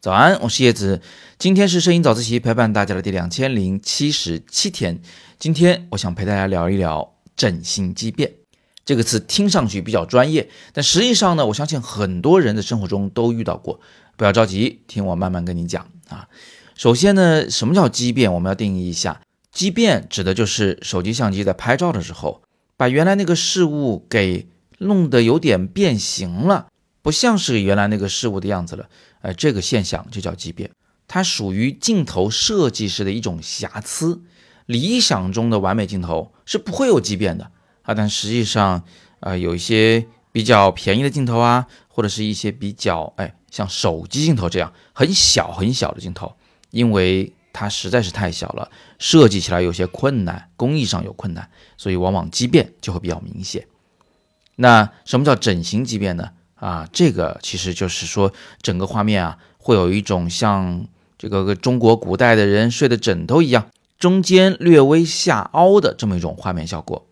[0.00, 1.02] 早安，我是叶子。
[1.38, 5.02] 今天是摄影早自习陪伴大家的第两千零七十七天。
[5.38, 8.32] 今天我想陪大家聊一聊整形畸变
[8.84, 13.78] 这个词，听上去比较专业，但实际上呢，我相信很多人的生活中都遇到过。
[14.16, 16.28] 不要着急，听我慢慢跟你讲啊。
[16.74, 18.32] 首先呢，什么叫畸变？
[18.32, 19.20] 我们要定义一下，
[19.52, 22.42] 畸变指的就是手机相机在拍照的时候，
[22.76, 24.48] 把原来那个事物给
[24.80, 26.68] 弄得有点变形了，
[27.00, 28.88] 不像是原来那个事物的样子了。
[29.22, 30.70] 呃，这个现象就叫畸变，
[31.06, 34.22] 它属于镜头设计师的一种瑕疵。
[34.66, 37.50] 理想中的完美镜头是不会有畸变的
[37.82, 38.84] 啊，但实际上，
[39.18, 46.32] 呃，有一些比较便宜的镜头啊，或者是一些比较哎像手机镜头这样很小很小的镜头，
[46.70, 48.70] 因为它实在是太小了，
[49.00, 53.66] 设计起来有些困难，工艺上有困难，所以往往畸变就会比较明显。
[54.56, 56.30] 那什么叫整形畸变呢？
[56.56, 67.06] 啊，这个其实就是说，整个画面啊，会有一种像这个中国古代的人睡的枕头一样，中间略微下凹的这么一种画面效果。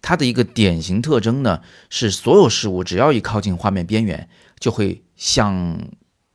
[0.00, 5.78] 它的一个典型特征呢，是所有事物只要一靠近画面边缘，就会像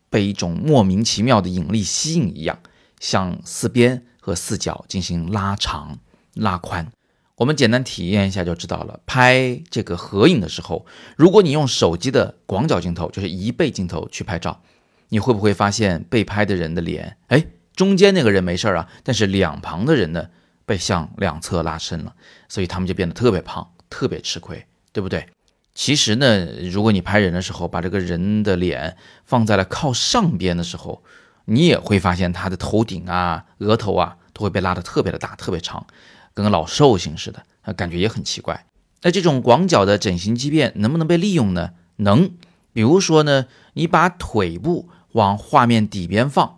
[0.10, 2.60] 被一种莫名其妙的引力吸引一样，
[3.00, 5.98] 向四边和四角进行拉长、
[6.36, 6.92] 拉宽。
[7.36, 9.00] 我们简单体验一下就知道了。
[9.06, 10.86] 拍这个合影的时候，
[11.18, 14.62] 如果你用手机的广角镜头，就是一倍镜头去拍照，
[15.10, 17.44] 你会不会发现被拍的人的脸，哎，
[17.76, 20.30] 中间那个人没事儿啊，但是两旁的人呢，
[20.66, 22.14] 被向两侧拉伸了，
[22.48, 25.26] 所以他们就变得特别胖，特别吃亏，对不对？
[25.74, 28.96] 其实呢，如果你拍人的时候，把这个人的脸
[29.26, 31.04] 放在了靠上边的时候，
[31.46, 35.88] 你也会发现他的头顶啊、额头啊，都会被拉得特别的大、特别长。
[36.34, 38.66] 跟个老寿星似的，啊，感觉也很奇怪。
[39.02, 41.72] 那这种广角的整形畸变能不能被利用呢？
[41.98, 42.32] 能。
[42.72, 46.58] 比如说呢，你把腿部往画面底边放，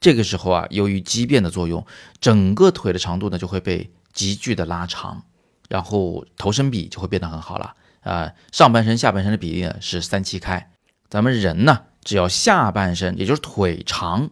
[0.00, 1.86] 这个时候啊，由于畸变的作用，
[2.20, 5.22] 整个腿的长度呢就会被急剧的拉长，
[5.68, 7.74] 然后头身比就会变得很好了。
[8.00, 10.72] 啊，上半身下半身的比例呢是三七开。
[11.08, 14.30] 咱们人呢，只要下半身也就是腿长，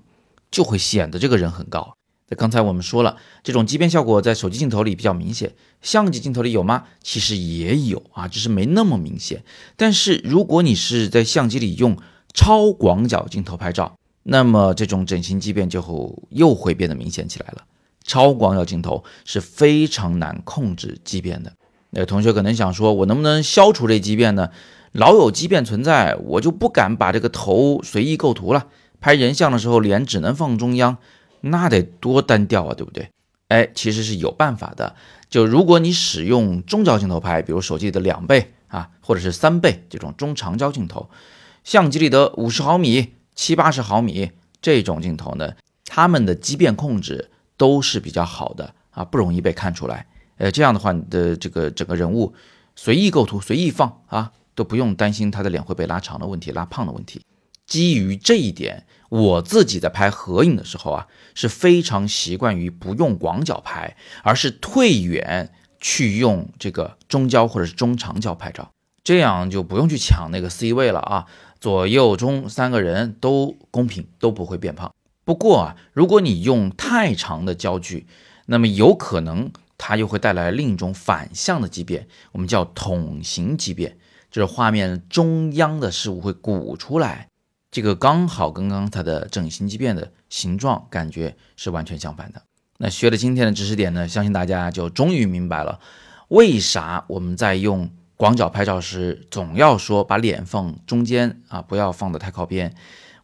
[0.50, 1.95] 就会显得这个人很高。
[2.28, 6.84] 那刚才我们说了，这种畸变效果在手机镜头里比较明显，相机镜头里有吗？
[7.02, 9.44] 其实也有啊，只是没那么明显。
[9.76, 11.96] 但是如果你是在相机里用
[12.34, 17.62] 超广角镜头拍照，那么这种整形畸变就又会变得明显起来了。
[18.04, 21.52] 超广角镜头是非常难控制畸变的。
[21.90, 24.50] 那同学可能想说，我能不能消除这畸变呢？
[24.90, 28.66] 老有畸变存在，我就不敢把这个头随意构图了。
[29.00, 30.98] 拍人像的时候，脸只能放中央。
[31.50, 33.10] 那得多单调啊，对不对？
[33.48, 34.96] 哎，其实是有办法的。
[35.28, 41.08] 就如果你使用中焦镜头拍，比如手机里的两倍啊，或者是三倍这种中长焦镜头，
[41.64, 50.06] 相机里的五十毫米、七八十毫米这种镜头呢，它们的畸变控制都是比较好的啊，不容易被看出来。
[50.38, 52.34] 呃，这样的话，你的这个整个人物
[52.74, 57.22] 随意构图、随意放啊，都不用担心他的脸会被拉长的问题、拉胖的问题。
[57.66, 68.70] 基于这一点，我自己在拍合影的时候啊，是非常习惯于不用广角拍，而是退远去用这个中焦或者是中长焦拍照，
[69.02, 71.26] 这样就不用去抢那个 C 位了啊，
[71.60, 74.92] 左右中三个人都公平，都不会变胖。
[75.24, 78.06] 不过啊，如果你用太长的焦距，
[78.46, 83.98] 那么有可能它又会带来另一种反向的畸变，我们叫筒形畸变，
[84.30, 87.26] 就是画面中央的事物会鼓出来。
[87.70, 92.42] 这个刚好跟刚才的整形畸变的形状感觉是完全相反的。
[92.78, 95.80] 那学了今天的知识点呢，相信大家就终于明白了，
[96.28, 102.74] 为啥我们在用广角拍照时总要说把脸放中间啊，不要放得太靠边。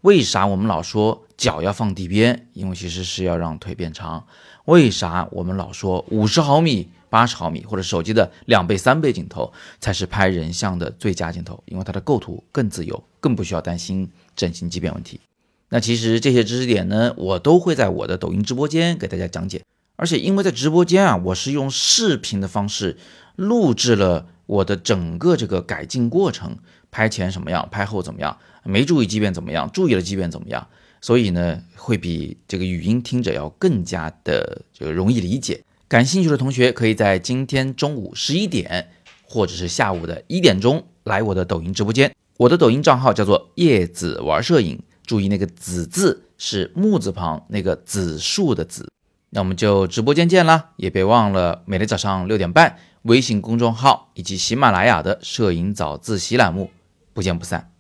[0.03, 2.49] 为啥我们老说脚要放地边？
[2.53, 4.27] 因为其实是要让腿变长。
[4.67, 11.63] 为啥我们老说五十毫米、八十毫米或者手机的两倍、三倍镜头才是拍人像的最佳镜头？
[11.67, 14.11] 因为它的构图更自由，更不需要担心。
[14.35, 15.21] 整形畸变问题，
[15.69, 19.63] 那其实这些知识点呢，我都会在我的抖音直播间给大家讲解。
[19.97, 22.97] 而且因为在直播间啊，我是用视频的方式
[23.37, 26.57] 录制了我的整个这个改进过程，
[26.91, 30.67] 拍前什么样，拍后怎么样，没注意畸变怎么样，注意了畸变怎么样，
[31.03, 35.63] 所以呢，会比这个语音听着要更加的这个容易理解。
[35.89, 38.89] 感兴趣的同学可以在今天中午十一点，
[39.25, 42.15] 或者是下午的一点钟来我的抖音直播间。
[42.39, 48.89] 我的抖音账号叫做叶子玩摄影，注意那个“子”字是木字旁那个子树的“子”。
[49.31, 56.71] 那我们就直播间见啦，也别忘了每天早上六点半，微信公众号以及喜马拉雅的摄影早自习栏目
[57.13, 57.73] 不见不散。